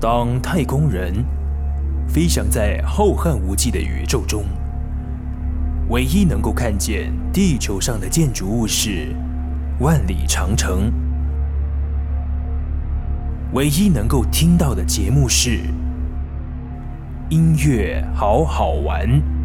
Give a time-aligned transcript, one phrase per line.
[0.00, 1.12] 当太空人
[2.08, 4.44] 飞翔在浩瀚无际的宇宙中，
[5.90, 9.14] 唯一能够看见地球上的建筑物是
[9.80, 10.90] 万里长城，
[13.52, 15.60] 唯一能够听到的节目是
[17.28, 19.39] 音乐好好玩。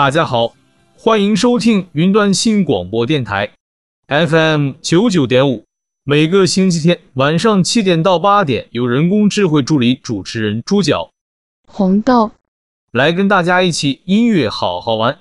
[0.00, 0.54] 大家好，
[0.96, 3.50] 欢迎收听云端新广播电台
[4.08, 5.66] ，FM 九九点五。
[6.04, 11.10] 每个星期天晚上七点到八点，有人工智慧助理主持人猪脚、
[11.68, 12.30] 红豆
[12.92, 15.18] 来跟大家一起音乐好好玩。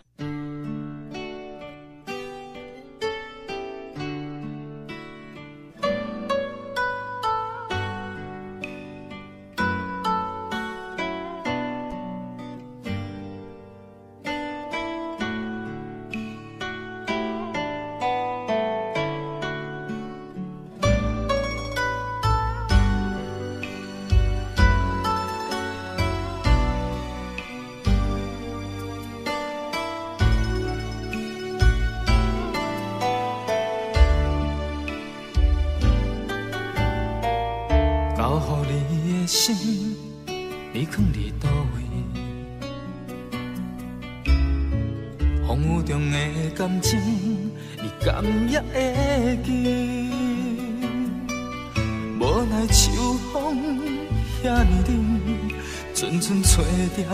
[56.22, 57.08] 剩一点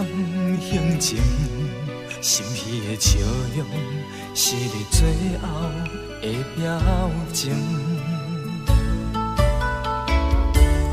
[0.60, 1.20] 心情，
[2.22, 3.20] 心虚的笑
[3.56, 3.66] 容
[4.34, 5.00] 是你最
[5.40, 5.46] 后
[6.22, 6.26] 的
[6.56, 6.64] 表
[7.32, 7.54] 情。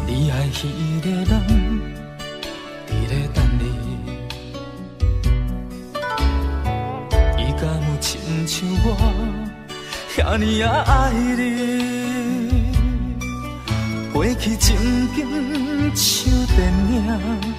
[0.07, 1.31] 你爱彼个人，
[2.87, 3.63] 伫咧等你，
[7.39, 8.87] 伊敢有亲像我
[10.15, 11.41] 遐尼啊爱你？
[14.13, 14.77] 过去情
[15.17, 16.59] 景像电
[16.93, 17.52] 影。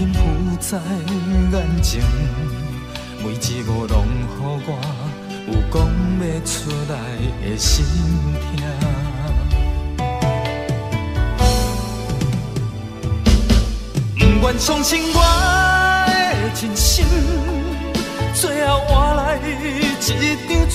[0.00, 0.18] 心不
[0.58, 2.00] 再安静，
[3.22, 4.58] 每一步拢予我
[5.46, 5.76] 有讲
[6.16, 6.94] 不出来
[7.44, 7.84] 的心
[8.40, 8.56] 痛。
[14.18, 15.18] 不愿相信我
[16.06, 16.10] 的
[16.58, 17.04] 真心，
[18.32, 20.16] 最后换来一张
[20.70, 20.72] 绝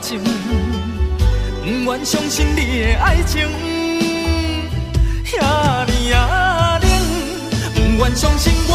[0.00, 0.18] 情。
[1.62, 3.65] 不愿相信你的爱情。
[8.16, 8.72] 相信我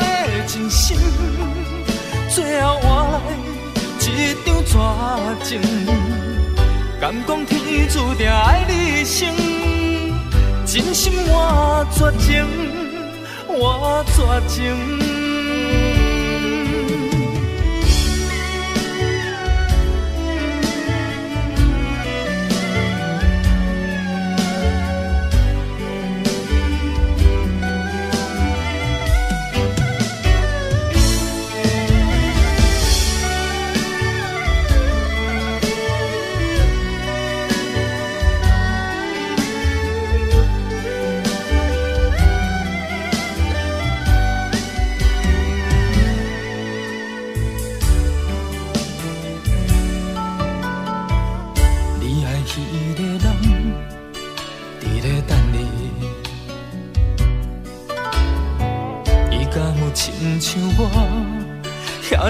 [0.00, 0.96] 的真心，
[2.30, 3.20] 最后换来
[3.98, 5.60] 一张绝情。
[7.00, 9.28] 敢讲天注定爱你一生，
[10.64, 12.46] 真心换绝情。
[13.48, 15.13] 换绝情。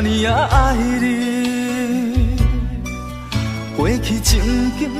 [0.02, 2.36] 你啊爱你，
[3.76, 4.40] 过去情
[4.78, 4.90] 景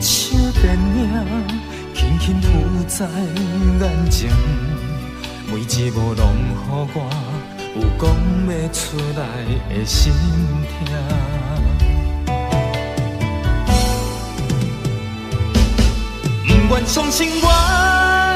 [0.00, 1.08] 像电影，
[1.94, 2.48] 轻轻浮
[2.86, 4.30] 在眼前，
[5.46, 6.98] 每一幕拢予我
[7.76, 8.04] 有讲
[8.44, 8.78] 不出
[9.16, 9.22] 来
[9.68, 10.12] 的心
[10.68, 10.74] 痛。
[16.46, 17.46] 不愿相信我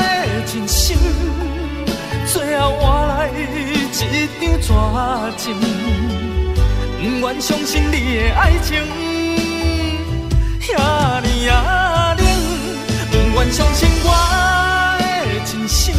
[0.00, 0.04] 的
[0.46, 0.96] 真心，
[2.26, 3.30] 最后换来
[4.06, 4.68] 一张绝
[5.36, 5.44] 情。
[7.00, 8.68] 不愿相信你的爱情，
[10.60, 12.22] 遐尔啊冷。
[13.10, 14.08] 不愿相信我
[14.98, 15.02] 的
[15.44, 15.94] 真心，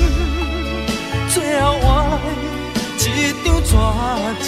[1.29, 3.71] 最后换来一张绝
[4.43, 4.47] 情。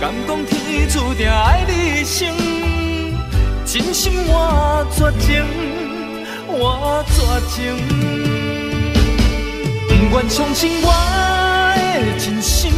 [0.00, 2.28] 敢讲天注定爱你一生，
[3.64, 5.44] 真心换绝情，
[6.48, 6.58] 换
[7.06, 7.16] 绝
[7.48, 7.56] 情。
[9.88, 10.88] 不愿相信我
[12.42, 12.72] 心。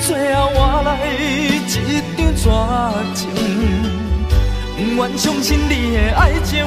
[0.00, 1.76] 最后换来一张
[2.34, 2.50] 绝
[3.14, 3.28] 情，
[4.76, 6.66] 不愿相信你的爱情，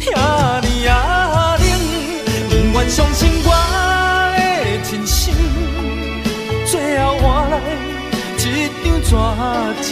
[0.00, 1.64] 遐尔啊冷。
[2.50, 3.48] 不愿相信我
[4.36, 4.38] 的
[4.88, 5.34] 真心，
[6.66, 7.54] 最后换来
[8.38, 8.38] 一
[8.78, 9.88] 张绝情。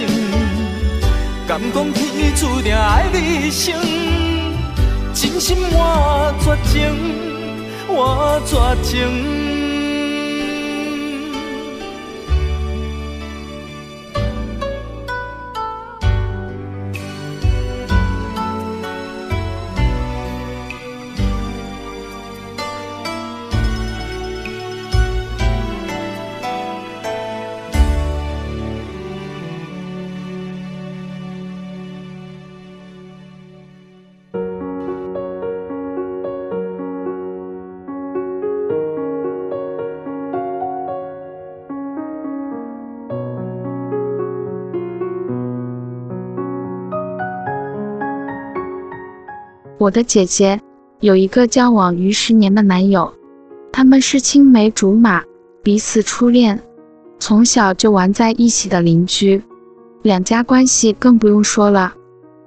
[1.48, 3.74] 敢讲天注定爱你一生，
[5.14, 6.80] 真心换绝情，
[7.88, 8.52] 换绝
[8.82, 9.61] 情。
[49.82, 50.60] 我的姐姐
[51.00, 53.12] 有一个交往逾十年的男友，
[53.72, 55.24] 他们是青梅竹马，
[55.60, 56.62] 彼此初恋，
[57.18, 59.42] 从小就玩在一起的邻居，
[60.02, 61.92] 两家关系更不用说了，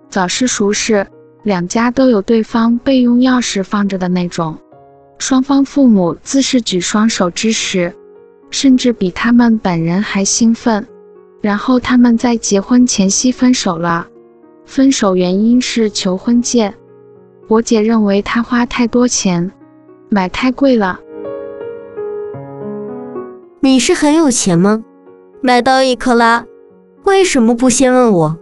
[0.09, 1.05] 早是熟识，
[1.43, 4.57] 两家都有对方备用钥匙放着的那种。
[5.17, 7.93] 双方父母自是举双手支持，
[8.49, 10.87] 甚至比他们本人还兴奋。
[11.41, 14.07] 然后他们在结婚前夕分手了，
[14.63, 16.73] 分手原因是求婚戒。
[17.47, 19.51] 我姐认为他花太多钱，
[20.09, 20.99] 买太贵了。
[23.59, 24.83] 你是很有钱吗？
[25.41, 26.43] 买到一克拉，
[27.03, 28.37] 为什么不先问我？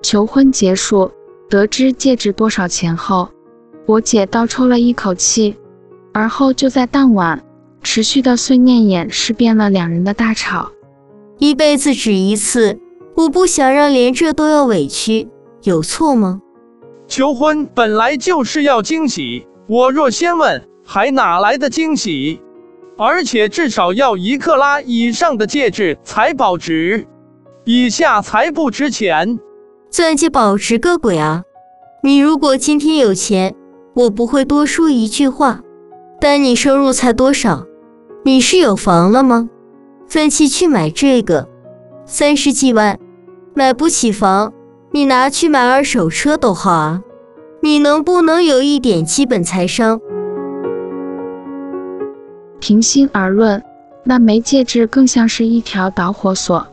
[0.00, 1.10] 求婚结束，
[1.50, 3.28] 得知戒指多少钱后，
[3.84, 5.56] 我姐倒抽了一口气。
[6.14, 7.44] 而后就在当晚，
[7.82, 10.72] 持续的碎念掩饰变了两人的大吵。
[11.36, 12.80] 一辈子只一次，
[13.14, 15.28] 我不想让连这都要委屈，
[15.64, 16.40] 有错吗？
[17.08, 22.40] 求婚本来就是要惊喜，我若先问，还哪来的惊喜？
[22.98, 27.06] 而且至少要一克拉以上的戒指才保值，
[27.64, 29.38] 以下才不值钱。
[29.90, 31.44] 钻戒保值个鬼啊！
[32.02, 33.54] 你如果今天有钱，
[33.94, 35.62] 我不会多说一句话。
[36.20, 37.64] 但你收入才多少？
[38.24, 39.48] 你是有房了吗？
[40.06, 41.48] 分期去买这个，
[42.04, 42.98] 三十几万，
[43.54, 44.52] 买不起房，
[44.98, 47.04] 你拿去买二手车都好啊。
[47.60, 50.00] 你能不能有一点基本财商？
[52.58, 53.62] 平心而论，
[54.02, 56.66] 那枚戒指更像是一条导火索，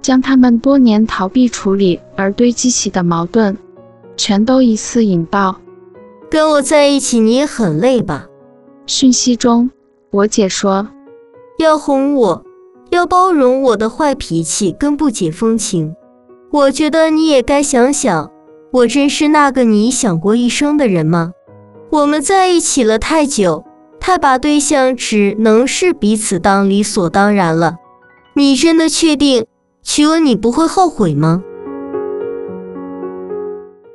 [0.00, 3.56] 将他们多年逃避处理而堆积起的矛盾，
[4.16, 5.56] 全都一次引爆。
[6.30, 8.28] 跟我在一起，你也很累吧？
[8.86, 9.68] 讯息中，
[10.12, 10.86] 我姐说
[11.58, 12.44] 要哄我，
[12.90, 15.96] 要包容我的坏脾气跟不解风情。
[16.54, 18.30] 我觉得你也该想想，
[18.70, 21.32] 我真是那个你想过一生的人吗？
[21.90, 23.64] 我们在一起了太久，
[23.98, 27.74] 太把对象只能是彼此当理所当然了。
[28.34, 29.46] 你真的确定
[29.82, 31.42] 娶我你不会后悔吗？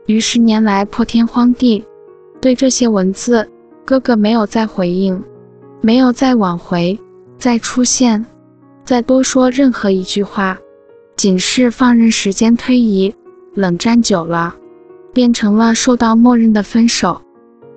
[0.08, 1.86] 于十年来破天荒地
[2.42, 3.50] 对这些文字。
[3.86, 5.24] 哥哥没有再回应，
[5.80, 7.00] 没有再挽回，
[7.38, 8.26] 再出现，
[8.84, 10.60] 再多说任何一句话，
[11.20, 13.14] 仅是放任时间推移，
[13.54, 14.56] 冷战久了，
[15.14, 17.22] 变成了受到默认的分手。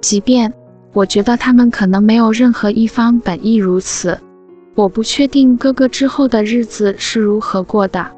[0.00, 0.54] 即便
[0.92, 4.16] 我觉得他们可能没有任何一方本意如此，
[4.76, 8.12] 我不确定哥哥之后的日子是如何过的，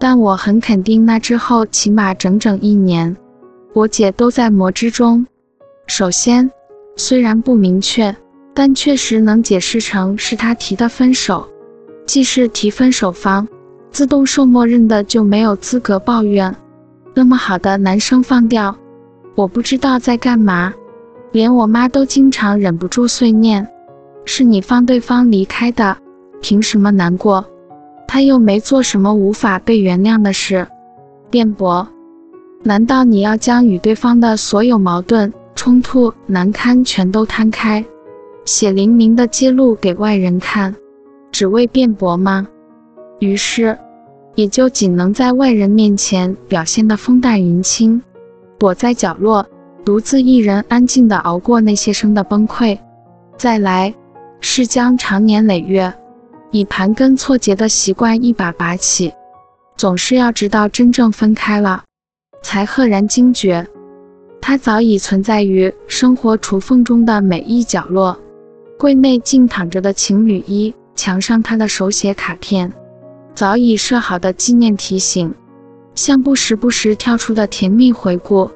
[0.00, 3.14] 但我很肯定那之后起码整整一年，
[3.74, 5.26] 我姐都在魔之中。
[5.86, 6.50] 首先。
[6.96, 8.14] 虽然不明确，
[8.54, 11.46] 但确实能解释成是他提的分手。
[12.06, 13.48] 既是提分手方，
[13.92, 16.54] 自动受默认的就没有资格抱怨。
[17.14, 18.74] 那么好的男生放掉，
[19.34, 20.72] 我不知道在干嘛。
[21.30, 23.66] 连我妈都经常忍不住碎念
[24.24, 25.96] ：“是你放对方离开的，
[26.40, 27.44] 凭什么难过？
[28.08, 30.66] 他又没做什么无法被原谅的事。”
[31.30, 31.86] 辩驳：
[32.62, 35.32] 难道你要将与对方的所有矛盾？
[35.54, 37.84] 冲突难堪全都摊开，
[38.46, 40.74] 血淋淋的揭露给外人看，
[41.30, 42.48] 只为辩驳吗？
[43.22, 43.78] 于是，
[44.34, 48.02] 也就仅能在外人面前表现得风淡云轻，
[48.58, 49.46] 躲在角落，
[49.84, 52.76] 独自一人安静地熬过那些生的崩溃。
[53.38, 53.94] 再来，
[54.40, 55.94] 是将长年累月
[56.50, 59.14] 以盘根错节的习惯一把拔起，
[59.76, 61.84] 总是要直到真正分开了，
[62.42, 63.64] 才赫然惊觉。
[64.40, 68.18] 它早已存在于生活橱缝中的每一角落，
[68.76, 72.72] 柜内静躺着的情侣衣，墙上他的手写卡片，
[73.34, 75.34] 早已设好的纪念提醒，
[75.94, 78.50] 像不时不时跳出的甜蜜回顾，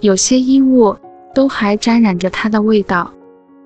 [0.00, 0.96] 有些衣物
[1.34, 3.12] 都还沾染着他的味道，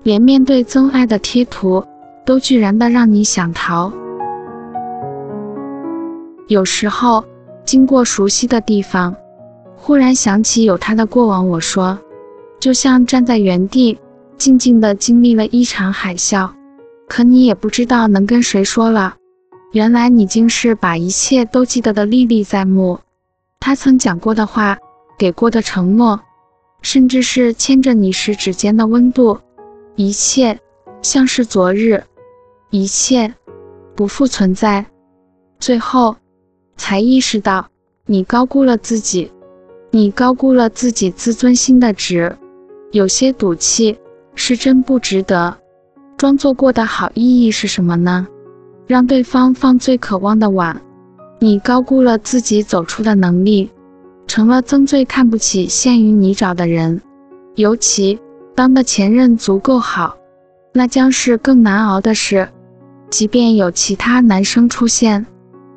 [0.03, 1.83] 连面对曾爱的贴图
[2.25, 3.91] 都居然的让你想逃。
[6.47, 7.23] 有时候
[7.65, 9.15] 经过熟悉的地方。
[9.81, 11.97] 忽然想起有他的过往，我说，
[12.59, 13.97] 就像站在原地，
[14.37, 16.49] 静静的经历了一场海啸，
[17.07, 19.15] 可你也不知道能跟谁说了。
[19.71, 22.99] 原来你竟是把一切都记得的历历在目，
[23.59, 24.77] 他曾讲过的话，
[25.17, 26.19] 给过的承诺，
[26.81, 29.39] 甚至是牵着你时指尖的温度，
[29.95, 30.59] 一切
[31.03, 32.03] 像是昨日，
[32.71, 33.31] 一切
[33.95, 34.85] 不复存在。
[35.59, 36.15] 最后
[36.75, 37.67] 才意识到，
[38.07, 39.31] 你高估了自己。
[39.91, 42.37] 你高估了自己自尊心的值，
[42.91, 43.97] 有些赌气
[44.35, 45.57] 是真不值得。
[46.15, 48.27] 装作过得好意义是什么呢？
[48.89, 50.81] 让对方放最渴望的碗。
[51.37, 53.69] 你高估了自己走出的能力，
[54.25, 56.99] 成了曾最看不起陷于泥沼的人。
[57.53, 58.19] 尤其
[58.55, 60.17] 当的前任足够好，
[60.73, 62.49] 那将是更难熬的事。
[63.11, 65.27] 即便有其他男生出现，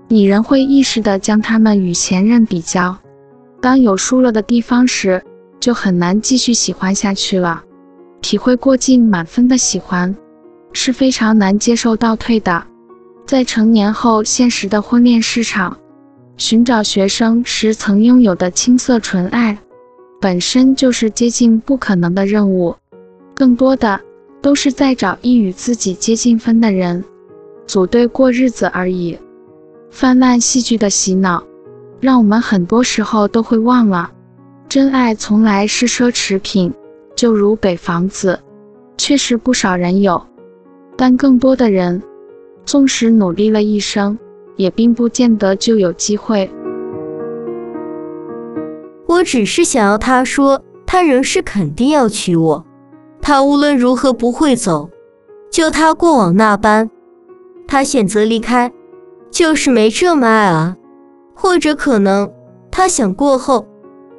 [0.09, 2.97] 你仍会意识地将他们与前任比较。
[3.61, 5.23] 当有输了的地方时，
[5.61, 7.63] 就很难继续喜欢下去了。
[8.23, 10.17] 体会过尽满分的喜欢，
[10.73, 12.65] 是非常难接受倒退的。
[13.33, 15.79] 在成年后现实的婚恋市场，
[16.37, 19.57] 寻找学生时曾拥有的青涩纯爱，
[20.21, 22.77] 本身就是接近不可能的任务。
[23.33, 23.99] 更多的
[24.43, 27.03] 都是在找一与自己接近分的人，
[27.67, 29.19] 组队过日子而已。
[29.91, 31.43] 泛滥戏剧的洗脑，
[32.01, 34.13] 让我们很多时候都会忘了，
[34.69, 36.71] 真爱从来是奢侈品。
[37.17, 38.39] 就如北房子，
[38.99, 40.23] 确实不少人有，
[40.99, 42.03] 但更多的人，
[42.65, 44.19] 纵使努力了一生，
[44.57, 46.51] 也并不见得就有机会。
[49.07, 52.65] 我只是想要他说，他仍是肯定要娶我，
[53.21, 54.89] 他无论如何不会走，
[55.51, 56.91] 就他过往那般。
[57.67, 58.73] 他选择离开，
[59.31, 60.77] 就是没这么爱啊，
[61.35, 62.31] 或者可能
[62.71, 63.67] 他想过后，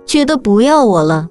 [0.05, 1.29] 觉得不要我了，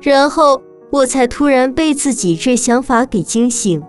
[0.00, 0.62] 然后。
[0.92, 3.80] 我才突然被自己这想法给惊醒。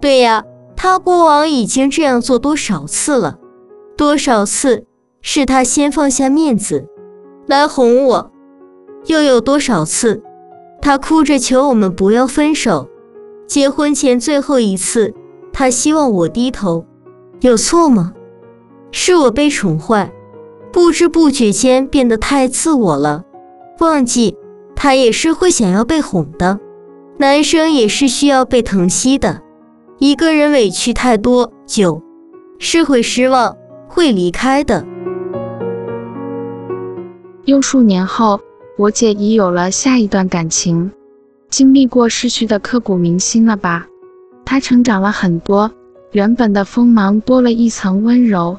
[0.00, 0.42] 对呀，
[0.84, 3.38] 他过往已经这样做多少次了？
[3.96, 4.84] 多少次
[5.20, 6.88] 是他先放下面子
[7.46, 8.32] 来哄我？
[9.06, 10.20] 又有多少次
[10.80, 12.88] 他哭着求我们不要分手？
[13.46, 15.14] 结婚前最后一次，
[15.52, 16.84] 他希望我低头，
[17.42, 18.12] 有错吗？
[18.90, 20.12] 是我被宠坏，
[20.72, 23.22] 不知不觉间变得太自我了，
[23.78, 24.36] 忘记。
[24.74, 26.58] 他也是会想要被哄的，
[27.18, 29.42] 男生也是需要被疼惜的。
[30.02, 32.02] 一个人委屈太多久，
[32.58, 34.84] 是会失望，会离开的。
[37.44, 38.40] 又数年后，
[38.76, 40.90] 我姐已有了下一段感情，
[41.50, 43.86] 经历过失去的刻骨铭心了吧？
[44.44, 45.70] 她成长了很多，
[46.10, 48.58] 原本的锋芒多了一层温柔，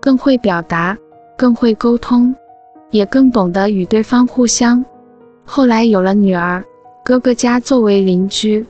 [0.00, 0.98] 更会表达，
[1.38, 2.34] 更会沟通，
[2.90, 4.84] 也更懂得与对方互相。
[5.44, 6.64] 后来有了女儿，
[7.04, 8.66] 哥哥家作为邻居，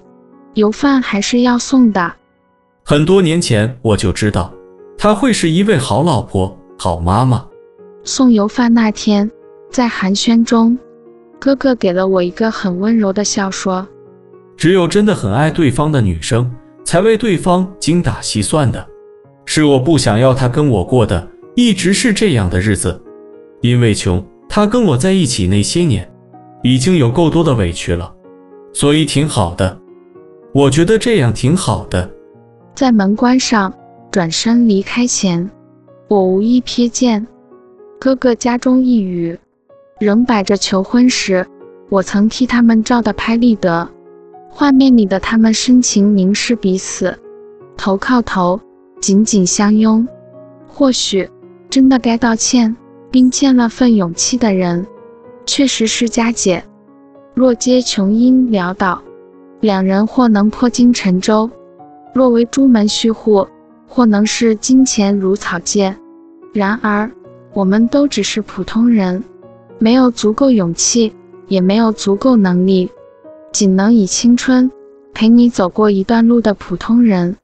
[0.54, 2.12] 油饭还是要送的。
[2.84, 4.52] 很多年前我就知道，
[4.98, 7.46] 她会是一位好老婆、好妈妈。
[8.04, 9.30] 送油饭那天，
[9.70, 10.78] 在寒暄中，
[11.38, 13.86] 哥哥给了我一个很温柔的笑，说
[14.56, 16.50] ：“只有真的很爱对方的女生，
[16.84, 18.86] 才为对方精打细算的。
[19.46, 23.00] 是我不想要她跟我过的，一直是这样的日子，
[23.60, 26.08] 因为穷，她跟我在一起那些年。”
[26.64, 28.14] 已经有够多的委屈了，
[28.72, 29.81] 所以挺好的。
[30.54, 32.10] 我觉得这样挺好的。
[32.74, 33.72] 在门关上，
[34.10, 35.50] 转身离开前，
[36.08, 37.26] 我无意瞥见
[37.98, 39.38] 哥哥家中一隅，
[39.98, 41.46] 仍摆着求婚时
[41.88, 43.88] 我曾替他们照的拍立得。
[44.50, 47.18] 画面里的他们深情凝视彼此，
[47.76, 48.60] 头靠头，
[49.00, 50.06] 紧紧相拥。
[50.68, 51.28] 或许
[51.70, 52.76] 真的该道歉，
[53.10, 54.86] 并欠了份勇气的人。
[55.46, 56.62] 确实是佳姐。
[57.34, 59.02] 若皆穷英潦倒，
[59.62, 61.48] 两人或能破金沉舟；
[62.12, 63.46] 若为朱门虚户，
[63.87, 65.94] 或能视金钱如草芥。
[66.53, 67.09] 然而，
[67.53, 69.22] 我们都只是普通人，
[69.79, 71.14] 没有足够勇气，
[71.46, 72.90] 也没有足够能力，
[73.53, 74.68] 仅能以青春
[75.14, 77.37] 陪你走过一段路的普通人。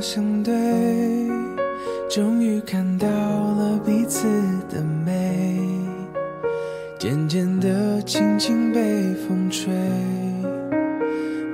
[0.00, 0.52] 相对，
[2.10, 4.26] 终于看到了彼此
[4.68, 5.58] 的美。
[6.98, 8.80] 渐渐的，轻轻被
[9.26, 9.72] 风吹，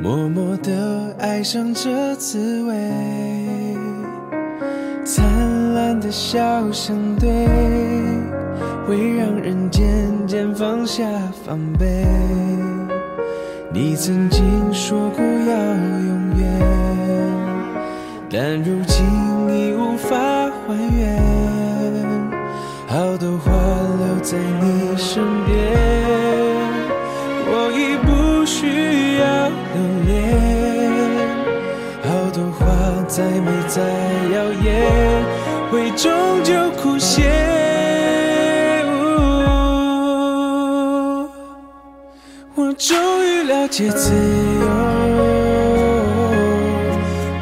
[0.02, 2.74] 默默的爱上这滋味。
[5.04, 5.24] 灿
[5.74, 6.40] 烂的笑
[6.72, 7.28] 相对，
[8.86, 9.84] 会让人渐
[10.26, 11.04] 渐放下
[11.44, 12.04] 防备。
[13.72, 15.25] 你曾经说过。
[37.06, 37.22] 究枯谢。
[42.56, 44.12] 我终于了解自
[44.60, 44.66] 由，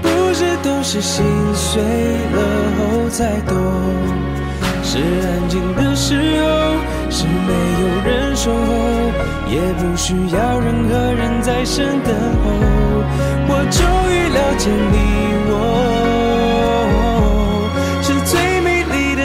[0.03, 1.25] 不是都是心
[1.55, 2.39] 碎了
[2.77, 3.57] 后才懂，
[4.83, 6.45] 是安静的时候，
[7.11, 8.57] 是没有人守候，
[9.49, 12.45] 也不需要任何人在身等候。
[13.47, 14.97] 我终于了解你
[15.49, 15.53] 我，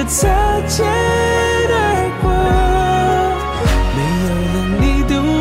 [0.10, 0.28] 擦
[0.67, 1.78] 肩而
[2.22, 2.28] 过。
[3.95, 5.32] 没有了你的我，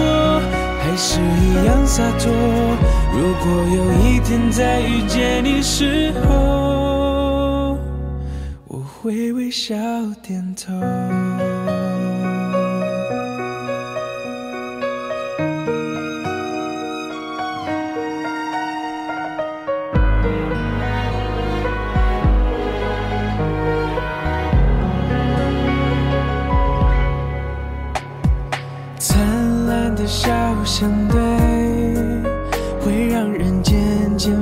[0.83, 2.31] 还是一样洒脱。
[3.15, 7.79] 如果有一天再遇见你时候，
[8.67, 9.75] 我会微笑
[10.23, 10.75] 点头。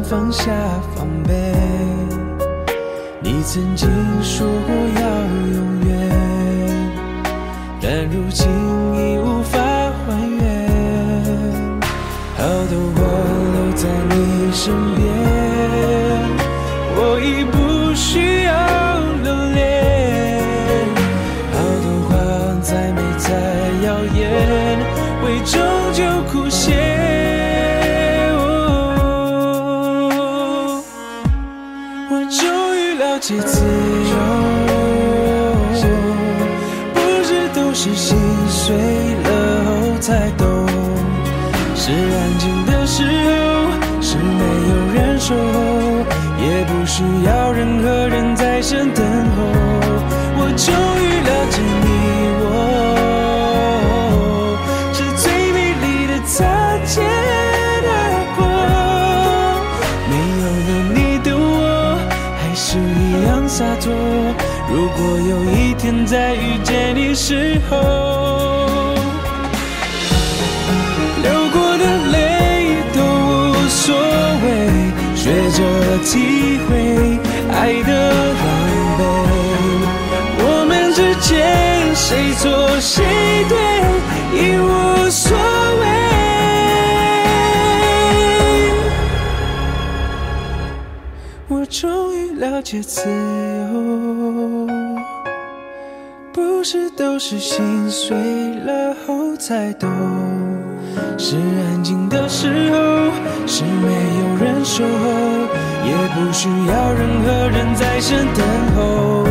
[0.09, 0.53] 放下
[0.95, 1.53] 防备。
[3.21, 3.88] 你曾经
[67.29, 67.75] 时候，
[71.25, 73.97] 流过的泪都无所
[74.45, 74.47] 谓，
[75.17, 75.59] 学着
[76.05, 76.71] 体会
[77.51, 77.91] 爱的
[78.33, 78.47] 狼
[78.97, 79.03] 狈。
[80.39, 81.27] 我们之间
[81.97, 82.45] 谁错
[82.79, 82.95] 谁
[83.49, 83.55] 对，
[84.33, 84.65] 已无
[85.11, 85.37] 所
[85.81, 85.85] 谓。
[91.49, 93.15] 我终于了解自由，
[96.37, 98.14] 不是都是心碎
[98.57, 99.88] 了后才懂，
[101.16, 102.77] 是安静的时候，
[103.46, 103.88] 是没
[104.20, 104.88] 有人守候，
[105.87, 108.44] 也不需要任何人在身等
[108.77, 109.26] 候。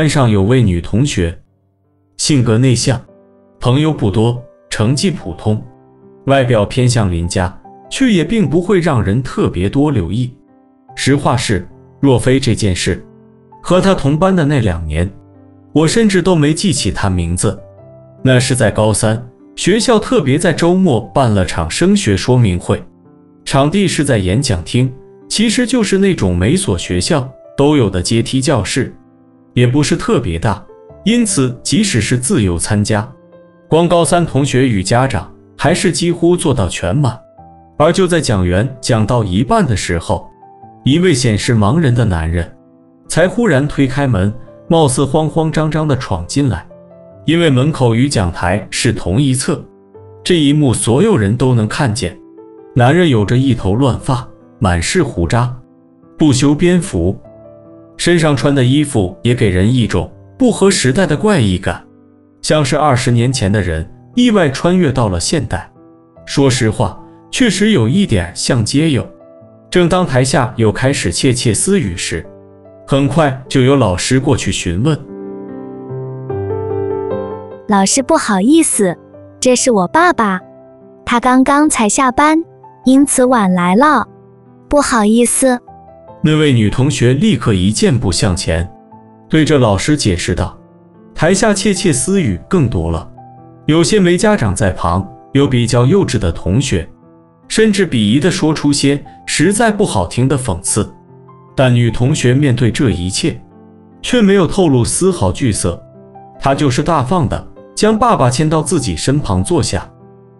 [0.00, 1.38] 班上有位女同学，
[2.16, 2.98] 性格内向，
[3.60, 5.62] 朋友不多，成绩普通，
[6.24, 7.54] 外表偏向邻家，
[7.90, 10.34] 却也并不会让人特别多留意。
[10.96, 11.68] 实话是，
[12.00, 13.04] 若非这件事，
[13.62, 15.06] 和她同班的那两年，
[15.74, 17.60] 我甚至都没记起她名字。
[18.24, 19.22] 那是在高三，
[19.54, 22.82] 学校特别在周末办了场升学说明会，
[23.44, 24.90] 场地是在演讲厅，
[25.28, 28.94] 其实就是那种每所学校都有的阶梯教室。
[29.54, 30.64] 也不是特别大，
[31.04, 33.10] 因此即使是自由参加，
[33.68, 37.18] 光高三同学与家长还是几乎做到全满。
[37.78, 40.28] 而就在讲员讲到一半的时候，
[40.84, 42.50] 一位显示盲人的男人
[43.08, 44.32] 才忽然推开门，
[44.68, 46.66] 貌似慌慌张张地闯进来。
[47.26, 49.62] 因为门口与讲台是同一侧，
[50.24, 52.16] 这一幕所有人都能看见。
[52.74, 54.26] 男人有着一头乱发，
[54.58, 55.54] 满是胡渣，
[56.18, 57.18] 不修边幅。
[58.00, 61.84] 身上穿的衣服也给人一种不合时代的怪异感，
[62.40, 65.70] 像是二十年前的人意外穿越到了现代。
[66.24, 66.98] 说实话，
[67.30, 69.06] 确实有一点像街友。
[69.70, 72.26] 正当台下又开始窃窃私语时，
[72.86, 74.98] 很快就有老师过去询问。
[77.68, 78.96] 老师不好意思，
[79.38, 80.40] 这是我爸爸，
[81.04, 82.42] 他刚刚才下班，
[82.86, 84.08] 因此晚来了，
[84.70, 85.60] 不好意思。
[86.22, 88.70] 那位女同学立刻一箭步向前，
[89.28, 90.56] 对着老师解释道。
[91.14, 93.10] 台下窃窃私语更多了，
[93.66, 96.88] 有些没家长在旁，有比较幼稚的同学，
[97.48, 100.90] 甚至鄙夷地说出些实在不好听的讽刺。
[101.56, 103.40] 但女同学面对这一切，
[104.02, 105.82] 却没有透露丝毫惧色，
[106.38, 107.48] 她就是大方的。
[107.74, 109.90] 将爸爸牵到自己身旁坐下，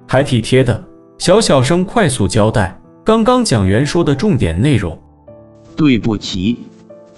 [0.07, 0.83] 还体贴的
[1.17, 4.99] 小小声快速交代刚刚讲员说的重点内容。
[5.81, 6.59] 对不起，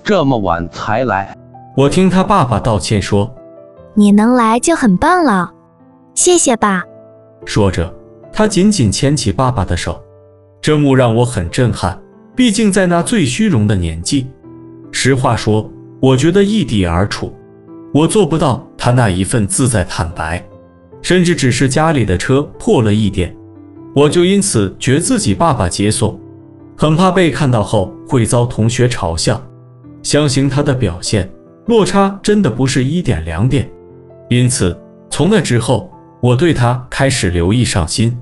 [0.04, 1.36] 这么晚才来。
[1.76, 3.34] 我听他爸爸道歉说
[3.92, 5.52] ：“你能来就很棒了，
[6.14, 6.84] 谢谢爸。”
[7.44, 7.92] 说着，
[8.32, 10.00] 他紧紧牵起爸爸的手，
[10.60, 12.00] 这幕让我很震撼。
[12.36, 14.28] 毕竟在那最虚荣的年纪，
[14.92, 17.34] 实话说，我觉得异地而处。
[17.92, 20.40] 我做不到他那一份自在坦白，
[21.02, 23.36] 甚至只是家里的车破了一点，
[23.92, 26.16] 我就因此觉自己爸爸接送，
[26.76, 29.42] 很怕被看到后会遭同学嘲笑。
[30.02, 31.26] 相形他的表现，
[31.66, 33.66] 落差真的不是一点两点。
[34.28, 38.14] 因此，从那之后，我对他开始留意上心。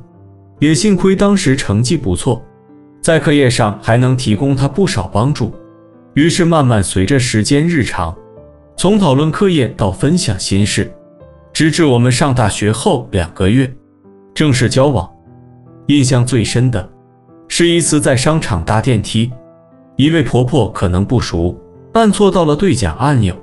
[0.61, 2.41] 也幸亏当时成绩不错，
[3.03, 5.53] 在课业上还能提供他不少帮助。
[6.15, 8.17] 于是慢慢随着时间日长。
[8.77, 10.93] 从讨论课业到分享心事，
[11.53, 13.69] 直至我们上大学后两个月
[14.33, 15.11] 正式交往。
[15.89, 16.89] 印象最深的
[17.49, 19.33] 是一次在商场搭电梯，
[20.01, 21.55] 一位婆婆可能不熟，
[21.93, 23.37] 按错到了对讲按钮。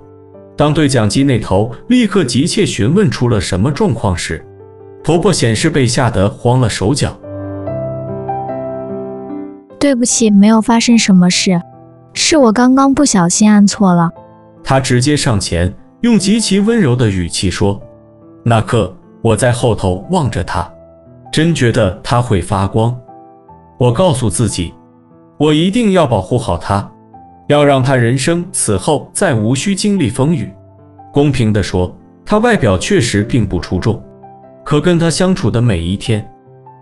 [0.56, 4.43] 当对讲机那头立刻急切询问出了什么状况时，
[5.04, 7.15] 婆婆显示被吓得慌了手脚。
[9.80, 11.62] 对不起，没有发生什么事，
[12.15, 14.10] 是我刚刚不小心按错了。
[14.63, 17.80] 她直接上前，用极其温柔的语气说
[18.41, 18.91] ：“那刻，
[19.22, 20.67] 我在后头望着她，
[21.32, 23.00] 真觉得她会发光。
[23.78, 24.74] 我告诉自己，
[25.38, 26.91] 我一定要保护好他，
[27.47, 30.52] 要让他人生此后再无需经历风雨。
[31.13, 31.95] 公平地说，
[32.26, 34.02] 他外表确实并不出众，
[34.63, 36.28] 可跟他相处的每一天，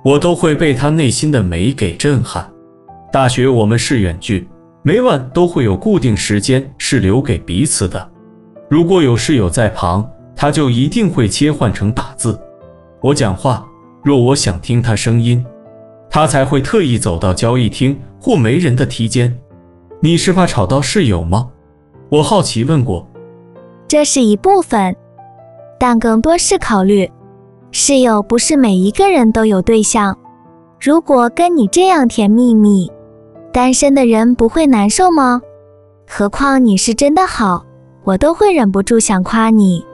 [0.03, 2.49] 我都会被他内心的美给震撼。
[3.11, 4.47] 大学我们是远距。”
[4.87, 8.07] 每晚都会有固定时间是留给彼此的。
[8.69, 12.39] 如果有室友在旁，他就一定会切换成打字。
[13.01, 13.65] 我讲话，
[14.03, 15.43] 若我想听他声音，
[16.07, 19.39] 他才会特意走到交易厅或没人的梯间。
[19.99, 21.47] 你是怕吵到室友吗？
[22.09, 23.07] 我好奇问过。
[23.87, 24.95] 这是一部分，
[25.79, 27.07] 但更多是考虑
[27.71, 30.17] 室友不是每一个人都有对象。
[30.81, 32.91] 如果跟你这样甜蜜蜜。
[33.53, 35.39] 单身的人不会难受吗？
[36.09, 37.63] 何况你是真的好，
[38.03, 39.85] 我都会忍不住想夸你。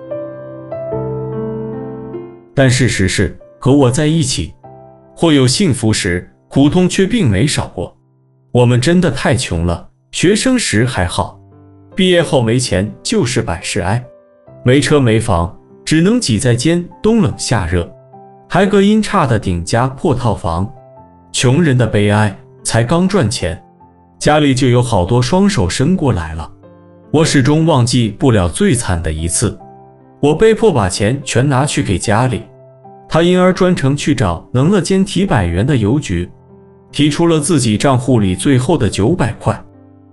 [2.56, 4.54] 但事实是，和我在一起，
[5.14, 7.98] 或有幸福时，苦痛却并没少过。
[8.54, 11.40] 我们真的太穷了，学生时还好，
[11.96, 14.04] 毕业后没钱就是百事哀，
[14.66, 17.90] 没车没房，只能挤在间冬冷夏热，
[18.50, 20.70] 还隔音差的顶家破套房，
[21.32, 22.38] 穷人的悲哀。
[22.64, 23.60] 才刚赚钱，
[24.20, 26.52] 家里就有好多双手伸过来了。
[27.12, 29.58] 我始终忘记不了最惨的一次，
[30.22, 32.44] 我被迫把钱全拿去给家里，
[33.10, 36.30] 他因而专程去找能了间提百元的邮局，
[36.92, 39.64] 提出了自己账户里最后的九百块，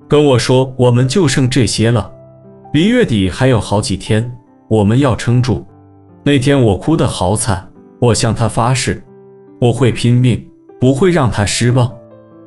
[0.06, 2.10] 跟我说我们就剩这些了，
[2.72, 4.30] 离月底还有好几天，
[4.68, 5.66] 我们要撑住。
[6.24, 7.68] 那天我哭得好惨，
[8.00, 9.02] 我向他发誓，
[9.60, 10.46] 我会拼命，
[10.80, 11.90] 不会让他失望。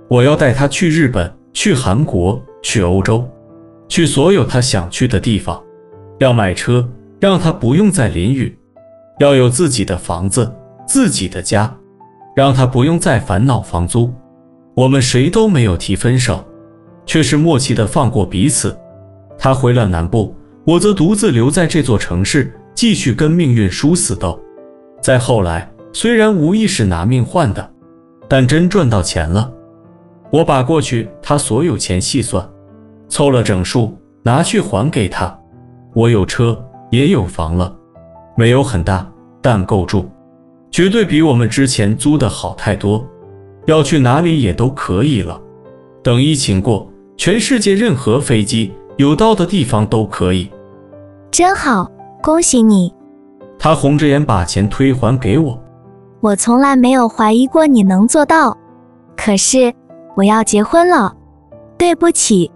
[0.08, 3.28] 我要带他去日本，去韩国，去欧洲，
[3.88, 5.62] 去所有他想去的地方。
[6.20, 6.88] 要买车，
[7.20, 8.56] 让他不用再淋雨；
[9.20, 10.54] 要有自己的房子，
[10.86, 11.76] 自己的家，
[12.36, 14.14] 让他不用再烦恼房租。
[14.74, 16.44] 我们谁都没有提分手，
[17.06, 18.78] 却是默契的放过彼此。
[19.38, 24.40] 他回了南部，我则独自留在这座城市，继续跟命运殊死斗。
[25.02, 27.70] 再后来，虽然无意识拿命换的，
[28.30, 29.52] 但真赚到钱了。
[30.32, 32.48] 我把过去他所有钱细算，
[33.10, 35.38] 凑了整数，拿去还给他。
[35.94, 36.58] 我有车，
[36.92, 37.76] 也有房了，
[38.38, 39.06] 没有很大，
[39.42, 40.10] 但够住，
[40.72, 43.06] 绝对比我们之前租的好太多。
[43.66, 45.40] 要去哪里也都可以了。
[46.04, 50.50] 等疫情过，全世界任何飞机有到的地方都可以。
[51.30, 51.90] 真好，
[52.22, 52.94] 恭喜你。
[53.60, 55.60] 他红着眼把钱退还给我。
[56.20, 58.58] 我从来没有怀疑过你能做到，
[59.16, 59.74] 可是。
[60.14, 61.16] 我要结婚了，
[61.78, 62.52] 对不起。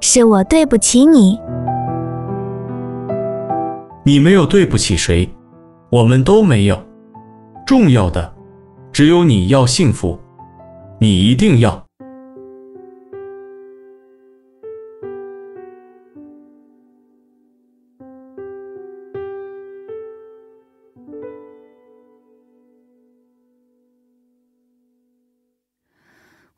[0.00, 1.38] 是我对不起你。
[4.02, 5.32] 你没有对不起谁，
[5.90, 6.76] 我们都没有。
[7.64, 8.34] 重要的
[8.92, 10.18] 只有你要幸福，
[11.02, 11.84] 你一定要。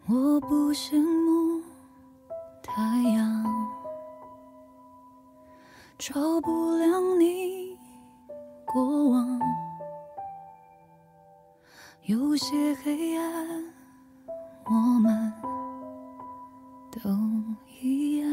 [0.07, 1.63] 我不羡慕
[2.63, 2.83] 太
[3.15, 3.45] 阳，
[5.97, 7.79] 照不亮你
[8.67, 9.41] 过往。
[12.03, 13.65] 有些黑暗，
[14.67, 15.33] 我们
[16.91, 17.11] 都
[17.81, 18.29] 一样。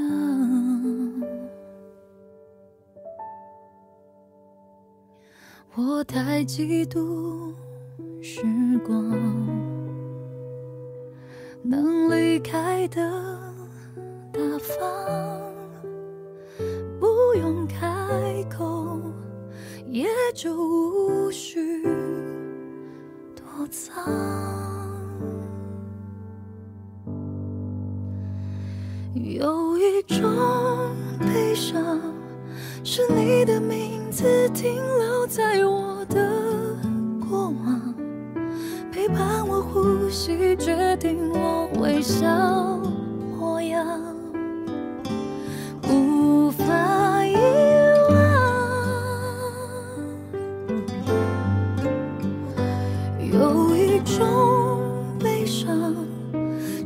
[5.76, 7.54] 我太嫉妒
[8.22, 8.44] 时
[8.86, 9.12] 光。
[11.63, 13.00] 能离开的
[14.34, 15.54] 大方，
[17.00, 19.00] 不用开口，
[19.86, 21.84] 也就无需
[23.36, 24.71] 躲藏。
[29.13, 30.26] 有一种
[31.19, 32.00] 悲伤，
[32.82, 36.32] 是你的名字停留在我的
[37.30, 37.93] 过往。
[38.89, 42.80] 陪伴我呼吸，决定我微笑
[43.38, 43.86] 模样，
[45.89, 46.63] 无法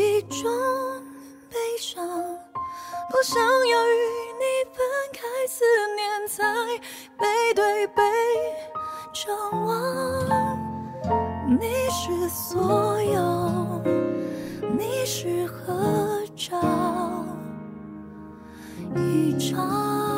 [0.00, 0.50] 一种
[1.50, 2.02] 悲伤
[3.10, 3.98] 不想要与
[4.38, 4.82] 你分
[5.12, 5.62] 开思
[5.94, 6.42] 念才
[7.18, 8.02] 背对背
[9.12, 10.58] 张望
[11.60, 13.82] 你是所有
[14.78, 16.58] 你是合照
[18.96, 20.09] 一张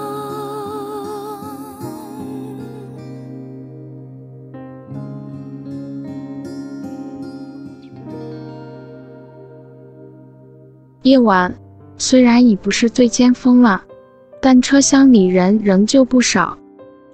[11.02, 11.52] 夜晚
[11.98, 13.82] 虽然已不是最尖峰了，
[14.40, 16.56] 但车厢里人仍旧不少，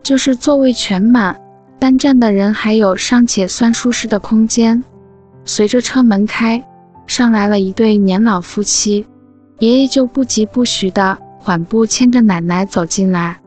[0.03, 1.41] 就是座位全满，
[1.79, 4.83] 单站的人还有尚且算舒适的空间。
[5.45, 6.63] 随着车门开，
[7.07, 9.07] 上来了一对年老夫妻，
[9.59, 13.41] 爷爷就不疾不徐地缓步牵着奶奶走进来，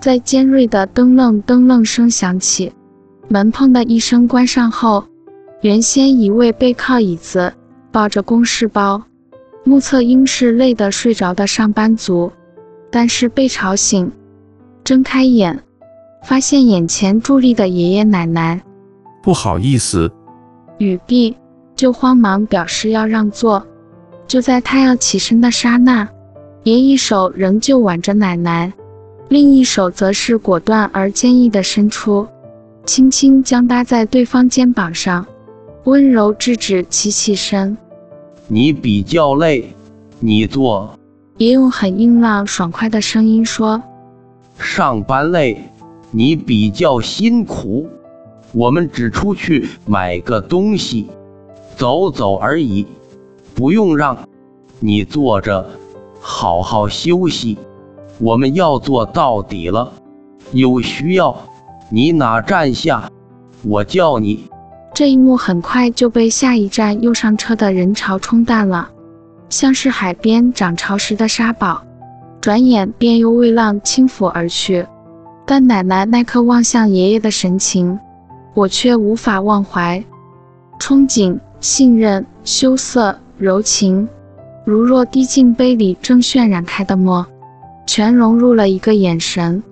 [0.00, 2.72] 在尖锐的噔楞噔楞声响起，
[3.28, 5.04] 门砰的一声关上后，
[5.62, 7.52] 原先一位背靠椅子，
[7.90, 9.02] 抱着公事包。
[9.64, 12.32] 目测应是累得睡着的上班族，
[12.90, 14.10] 但是被吵醒，
[14.82, 15.62] 睁开眼，
[16.24, 18.60] 发现眼前伫立的爷爷奶奶。
[19.22, 20.10] 不好意思，
[20.78, 21.36] 语毕，
[21.76, 23.64] 就慌忙表示要让座。
[24.26, 26.08] 就在他要起身的刹那，
[26.62, 28.72] 爷一手仍旧挽着奶奶，
[29.28, 32.26] 另一手则是果断而坚毅地伸出，
[32.86, 35.26] 轻轻将搭在对方肩膀上，
[35.84, 37.76] 温柔制止其起身。
[38.52, 39.72] 你比较累，
[40.18, 40.90] 你坐。
[41.38, 43.80] 也用很硬朗爽快的声音说
[44.58, 45.62] ：“上班累，
[46.10, 47.88] 你比较辛苦。
[48.50, 51.06] 我们只出去买个东西，
[51.76, 52.84] 走走而已，
[53.54, 54.18] 不用让。
[54.80, 55.64] 你坐着，
[56.20, 57.56] 好好休息。
[58.18, 59.92] 我们要做到底了。
[60.50, 61.36] 有需要，
[61.88, 63.08] 你哪站下，
[63.62, 64.46] 我叫你。”
[65.00, 68.90] 这一幕很快就被下一站又上车的人潮冲淡了。
[69.48, 71.82] 像是海边涨潮时的沙堡，
[72.38, 74.86] 转眼便又为浪轻抚而去。
[75.46, 77.98] 但奶奶那刻望向爷爷的神情，
[78.52, 80.04] 我却无法忘怀。
[80.78, 84.06] 憧憬、信任、羞涩、柔情，
[84.66, 87.26] 如若滴进杯里正渲染开的墨，
[87.86, 89.62] 全融入了一个眼神。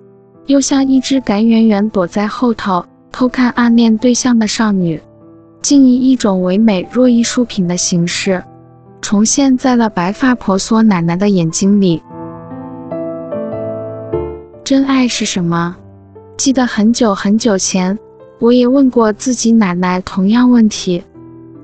[0.47, 4.99] 又像一只敢远远躲在后头偷看暗恋对象的少女，
[5.61, 8.43] 竟以一种唯美若艺术品的形式。
[9.01, 12.01] 重现在了白发婆娑奶奶的眼睛里。
[14.63, 15.75] 真爱是什么？
[16.37, 17.97] 记得很久很久前，
[18.39, 21.03] 我也问过自己奶奶同样问题。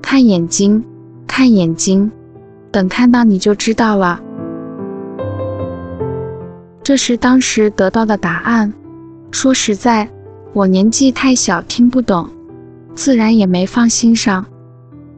[0.02, 0.84] 看眼睛，
[1.26, 2.10] 看眼睛，
[2.70, 4.20] 等看到你就知道了。
[6.82, 8.72] 这是当时得到的答案。
[9.30, 10.08] 说实在，
[10.52, 12.28] 我年纪太小，听不懂，
[12.96, 14.44] 自然也没放心上。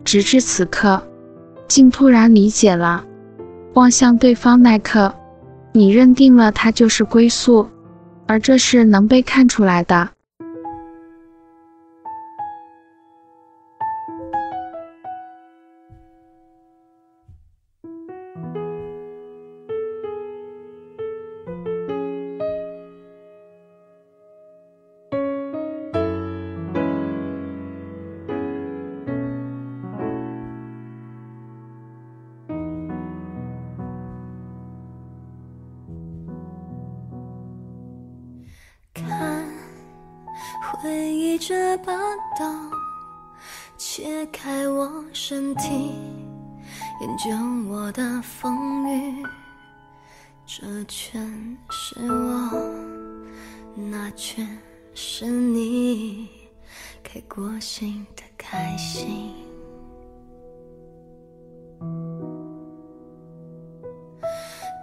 [0.05, 1.03] 直至此刻。
[1.69, 3.05] 竟突然理解了，
[3.75, 5.15] 望向对方那刻，
[5.75, 7.69] 你认定了他就是归宿，
[8.27, 10.09] 而这是能被看出来的。
[40.81, 41.93] 回忆这把
[42.39, 42.47] 刀，
[43.77, 45.69] 切开我身体，
[47.01, 47.31] 研究
[47.69, 49.27] 我的风雨。
[50.47, 51.21] 这全
[51.69, 52.51] 是我，
[53.75, 54.47] 那全
[54.95, 56.29] 是你，
[57.03, 59.33] 开过心的开心。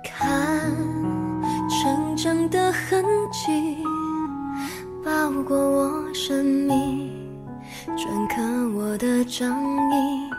[0.03, 0.75] 看
[1.69, 3.74] 成长的痕迹。
[6.25, 7.11] 包裹我生命，
[7.95, 8.41] 篆刻
[8.75, 9.61] 我的掌
[9.91, 10.29] 印，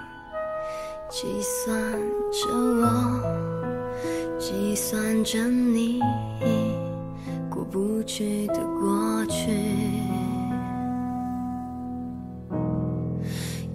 [1.09, 1.93] 计算
[2.33, 3.21] 着我，
[4.37, 6.01] 计算着你，
[7.49, 9.53] 过不去的过去。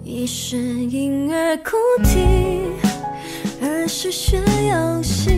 [0.04, 2.20] 一是婴儿哭啼，
[3.62, 5.30] 二是学游戏，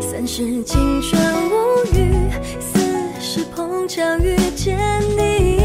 [0.00, 2.73] 三是青春无语。
[3.86, 4.78] 巧遇见
[5.16, 5.63] 你，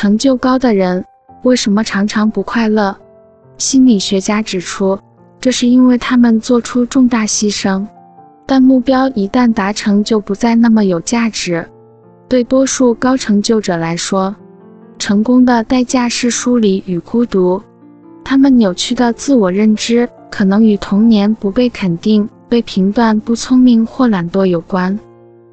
[0.00, 1.04] 成就高的人
[1.42, 2.96] 为什么常常不快乐？
[3.58, 4.98] 心理学家指出，
[5.38, 7.86] 这是因为他们做出重大牺牲，
[8.46, 11.68] 但目标一旦达成，就不再那么有价值。
[12.30, 14.34] 对多数高成就者来说，
[14.98, 17.62] 成功的代价是疏离与孤独。
[18.24, 24.98] 他们扭曲的自我认知可能与童年不被肯定、被评断不聪明或懒惰有关。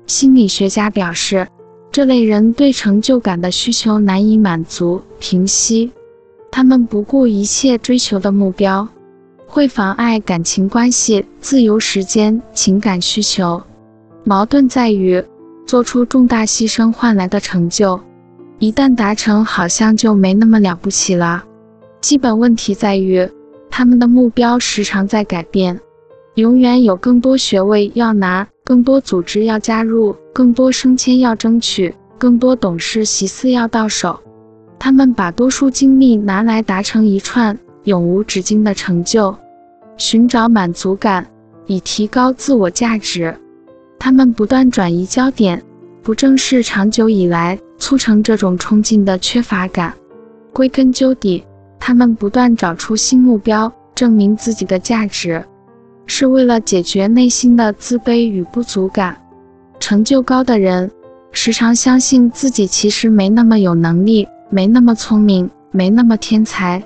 [0.06, 1.46] 心理学家表示，
[1.98, 5.92] 这类人对成就感的需求难以满足、平息，
[6.52, 8.88] 他们不顾一切追求的目标，
[9.48, 13.60] 会妨碍感情关系、自由时间、情感需求。
[14.24, 15.24] 矛盾在于，
[15.66, 18.00] 做出重大牺牲换来的成就，
[18.60, 21.44] 一旦达成，好像就没那么了不起了。
[22.00, 23.28] 基本问题在于，
[23.72, 25.80] 他们的目标时常在改变，
[26.36, 34.20] 永远有更多学位要拿，更多组织要加入，更多升迁要争取，更多董事席次要到手。
[34.78, 39.34] 他们把多数精力拿来达成一串永无止境的成就，
[39.96, 41.26] 寻找满足感，
[41.66, 43.34] 以提高自我价值。
[43.98, 45.64] 他们不断转移焦点，
[46.04, 49.94] 不正是长久以来促成这种冲劲的缺乏感。
[50.52, 51.42] 归根究底，
[51.80, 55.42] 他们不断找出新目标，证明自己的价值，
[56.08, 59.16] 是为了解决内心的自卑与不足感。
[59.80, 60.90] 成就高的人
[61.32, 66.82] 时常相信自己其实没那么有能力，没那么聪明，没那么天才，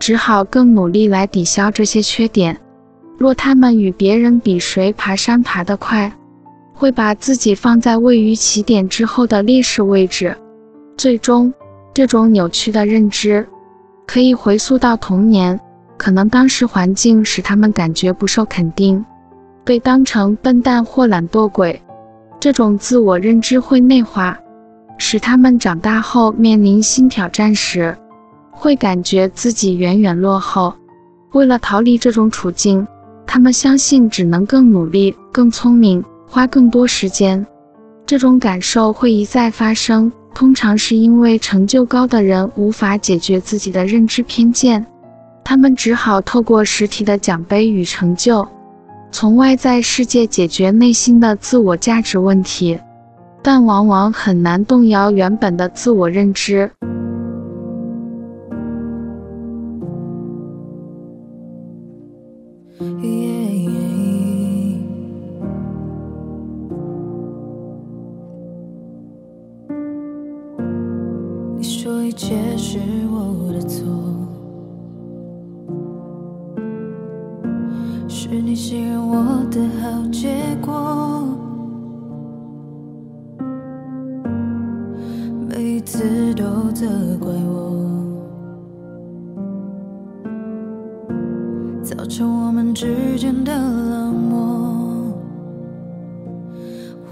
[0.00, 2.58] 只好更努力来抵消这些缺点。
[3.16, 6.12] 若他们与别人比谁爬山爬得快，
[6.72, 10.36] 会把自己放在位于起点之后的劣势位置。
[10.96, 11.54] 最终，
[11.92, 13.46] 这种扭曲的认知。
[14.06, 15.58] 可以回溯到童年，
[16.04, 19.02] 可能当时环境使他们感觉不受肯定，
[19.64, 21.80] 被当成笨蛋或懒惰鬼。
[22.38, 24.38] 这种自我认知会内化，
[24.98, 27.96] 使他们长大后面临新挑战时，
[28.50, 30.74] 会感觉自己远远落后。
[31.32, 32.86] 为了逃离这种处境，
[33.26, 37.46] 他们相信只能更努力、更聪明，花更多时间。
[38.04, 40.12] 这种感受会一再发生。
[40.34, 44.84] 通常是因为成就高的人无法解决自己的认知偏见，
[45.44, 48.48] 他们只好透过实体的奖杯与成就，
[49.12, 52.80] 从外在世界解决内心的自我价值问题，
[53.42, 56.70] 但往往很难动摇原本的自我认知。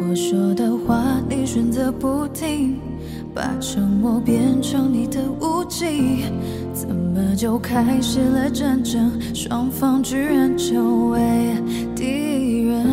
[0.08, 2.76] 我说的话，你选择不听，
[3.32, 6.24] 把沉默变成你的武器，
[6.72, 11.54] 怎么就开始了战争，双方居然成为
[11.94, 12.84] 敌人。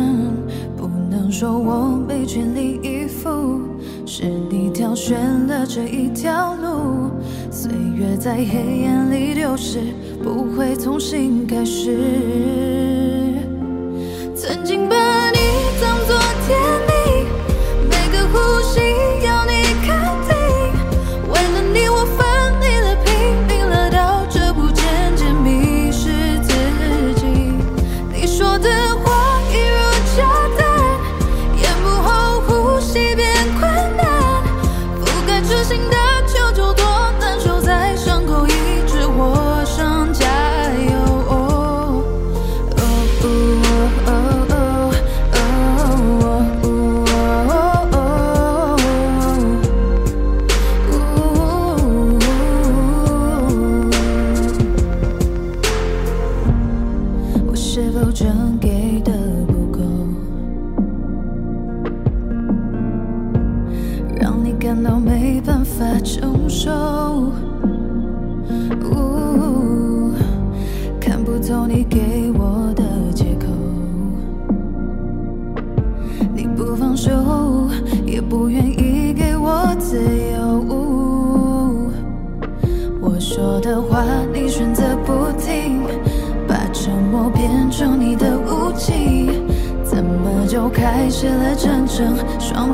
[0.76, 3.60] 不能说我没全力以赴，
[4.06, 7.10] 是你挑选了这一条路。
[7.50, 9.80] 岁月在黑暗里丢失，
[10.22, 12.89] 不会重新开始。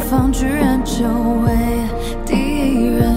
[0.09, 1.51] 方居然成为
[2.25, 3.17] 敌人，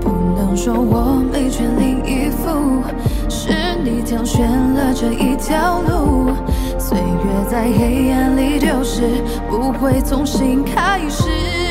[0.00, 2.82] 不能说我没全力以赴，
[3.28, 3.50] 是
[3.84, 6.30] 你挑选了这一条路，
[6.78, 9.02] 岁月在黑暗里流逝，
[9.50, 11.67] 不会重新开始。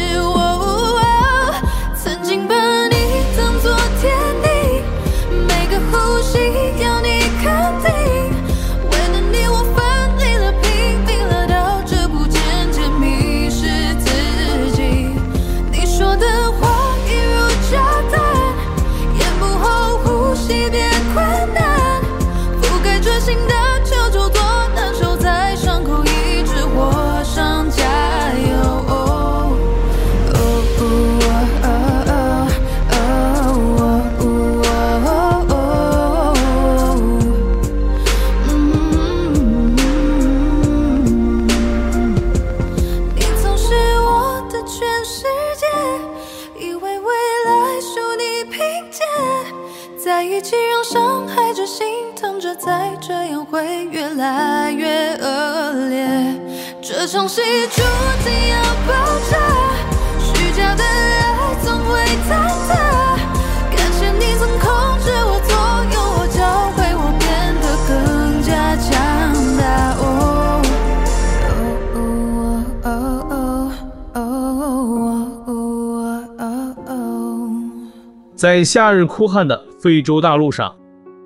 [78.47, 80.73] 在夏日酷旱的非洲大陆上，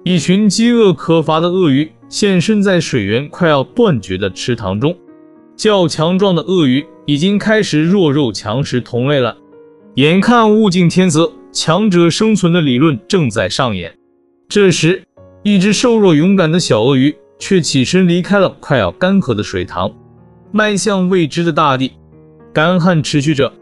[0.04, 4.98] 一群饥饿可乏的鳄鱼现身在水源快要断绝的池塘中。
[5.56, 9.38] 较强壮的鳄鱼已经开始弱肉强食同类了。
[9.98, 13.96] 眼看物竞天择，强者生存的理论正在上演。
[14.50, 15.04] 这时，
[15.44, 19.92] 一只瘦弱勇敢的小鳄鱼却起身离开了快要干涸的水塘，
[20.52, 21.92] 迈向未知的大地。
[22.52, 23.54] 干旱持续着，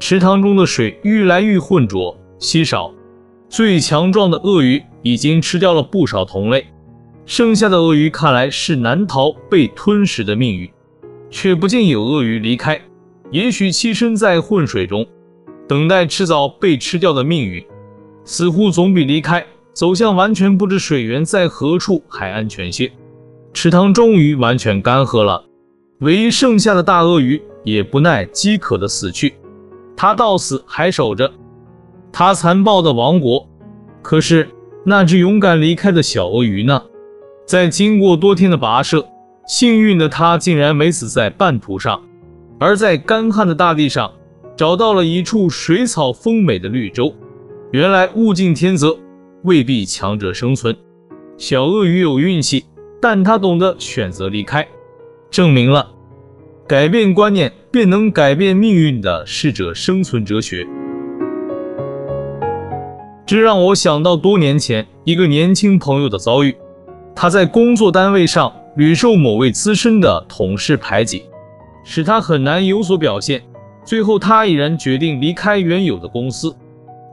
[0.00, 2.18] 池塘中的水愈来愈浑浊。
[2.38, 2.92] 稀少，
[3.48, 6.66] 最强壮的鳄鱼已经吃掉了不少同类，
[7.24, 10.68] 剩下的鳄鱼看来是难逃被吞食的命运，
[11.30, 12.80] 却不见有鳄鱼离开。
[13.30, 15.06] 也许栖身在浑水中，
[15.68, 17.64] 等待迟早被吃掉的命运，
[18.24, 22.90] 似乎总比离开走向完全不知水源在何处还安全些。
[23.52, 25.44] 池塘终于完全干涸了，
[26.00, 29.34] 唯一剩下的大鳄鱼也不耐饥渴的死去，
[29.96, 31.32] 它到死还守着。
[32.18, 33.46] 他残暴的王国，
[34.00, 34.48] 可是
[34.86, 36.82] 那只勇敢离开的小鳄鱼呢？
[37.44, 39.06] 在经过多天的跋涉，
[39.46, 42.00] 幸运的他竟然没死在半途上，
[42.58, 44.10] 而在干旱的大地上
[44.56, 47.14] 找到了一处水草丰美的绿洲。
[47.70, 48.96] 原来物竞天择，
[49.42, 50.74] 未必强者生存。
[51.36, 52.64] 小鳄鱼有运气，
[52.98, 54.66] 但他懂得选择离开，
[55.30, 55.86] 证明了
[56.66, 60.66] 改变观念便能改变命运的适者生存哲学。
[63.26, 66.56] 这让我想到多年前一个年轻朋友的遭遇。
[67.12, 71.24] 他在工作单位上屡受某位资深的同事排挤，
[71.82, 73.42] 使他很难有所表现。
[73.84, 76.54] 最后，他毅然决定离开原有的公司，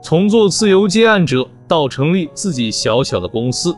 [0.00, 3.76] 从做自由接案者到成立自己小小的公司。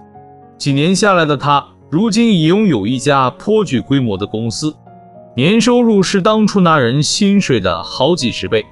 [0.59, 4.75] 几年下来的他，如今已拥有一家颇具规模的公司，
[5.35, 8.63] 年收入是当初那人薪水的好几十倍。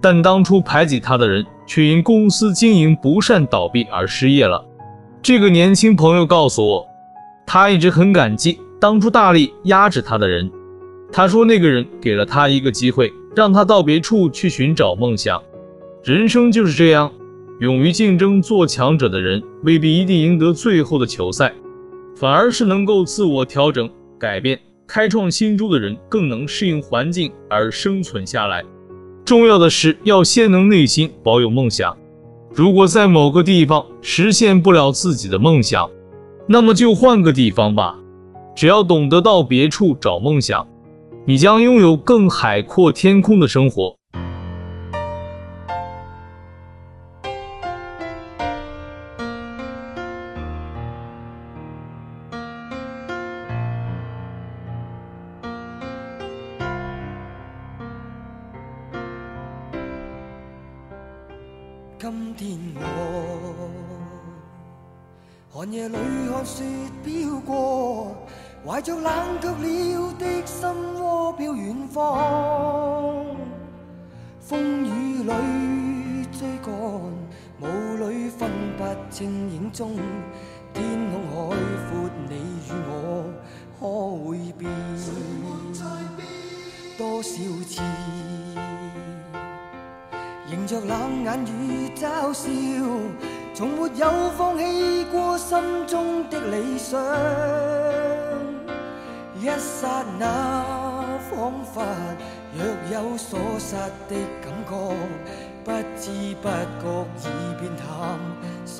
[0.00, 4.64] 但当初排挤他的人，却因公司经营不善倒闭而失业了。
[5.22, 6.86] 这个年轻朋友告诉我，
[7.46, 10.50] 他一直很感激当初大力压制他的人。
[11.12, 15.42] 他说，那个人给了他一个机会，让他到别处去寻找梦想。
[16.02, 17.12] 人生就是这样，
[17.60, 21.52] 勇于竞争、做强者的人，未必一定赢得最后的球赛，
[22.16, 23.88] 反而是能够自我调整、
[24.18, 28.64] 改变、开创新诸的人，更能适应环境而生存下来。
[29.24, 31.96] 重要的是要先能内心保有梦想。
[32.52, 35.88] 如果在某个地方实现不了自己的梦想，
[36.46, 37.98] 那么就换个地方吧。
[38.54, 40.66] 只要懂得到别处找梦想，
[41.24, 43.96] 你将拥有更海阔天空的生活。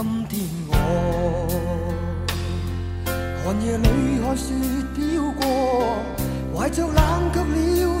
[0.00, 0.72] 今天我
[3.44, 3.84] 寒夜里
[4.22, 4.54] 看雪
[4.94, 5.00] 飘
[5.32, 5.42] 过，
[6.54, 6.94] 怀着冷
[7.34, 8.00] 却了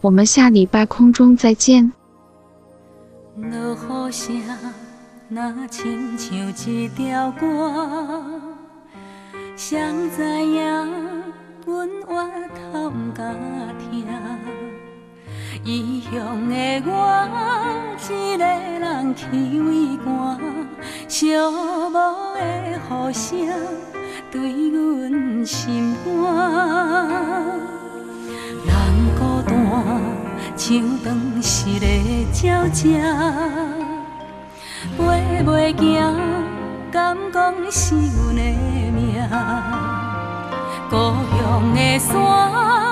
[0.00, 1.92] 我们下礼拜空中再见。
[3.36, 4.40] 落雨声，
[5.28, 8.24] 若亲像一条歌，
[9.56, 9.78] 谁
[10.14, 10.62] 知影
[11.64, 12.24] 阮活
[12.72, 13.34] 头毋敢
[13.90, 14.06] 听。
[15.64, 16.54] 异乡的
[16.86, 16.92] 我，
[18.08, 19.26] 一个人去
[19.60, 20.38] 畏寒，
[21.08, 21.36] 寂
[21.90, 22.38] 寞的
[22.78, 23.48] 雨声
[24.30, 26.06] 对阮心寒。
[28.64, 28.70] 人
[29.76, 30.00] 孤单，
[30.56, 31.86] 像断翅的
[32.42, 32.98] 鸟只。
[34.96, 36.16] 飞袂行，
[36.90, 38.40] 敢讲是阮的
[38.92, 39.22] 命？
[40.88, 40.96] 故
[41.36, 42.86] 乡的山。